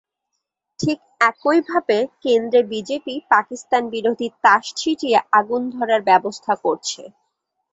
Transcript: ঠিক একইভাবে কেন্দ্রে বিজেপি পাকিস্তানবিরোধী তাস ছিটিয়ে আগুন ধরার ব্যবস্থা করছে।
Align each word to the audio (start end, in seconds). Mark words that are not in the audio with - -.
ঠিক 0.79 0.99
একইভাবে 1.21 1.95
কেন্দ্রে 2.23 2.61
বিজেপি 2.71 3.15
পাকিস্তানবিরোধী 3.31 4.27
তাস 4.43 4.63
ছিটিয়ে 4.77 5.17
আগুন 5.39 5.61
ধরার 5.75 6.01
ব্যবস্থা 6.09 6.53
করছে। 6.63 7.01